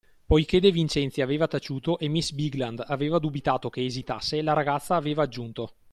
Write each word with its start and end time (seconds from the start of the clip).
Poiché 0.25 0.59
De 0.59 0.71
Vincenzi 0.71 1.21
aveva 1.21 1.45
taciuto 1.47 1.99
e 1.99 2.07
miss 2.07 2.31
Bigland 2.31 2.83
aveva 2.87 3.19
dubitato 3.19 3.69
che 3.69 3.85
esitasse, 3.85 4.41
la 4.41 4.53
ragazza 4.53 4.95
aveva 4.95 5.21
aggiunto. 5.21 5.75